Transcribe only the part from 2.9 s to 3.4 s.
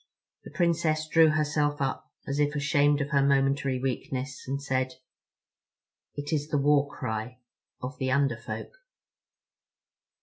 of her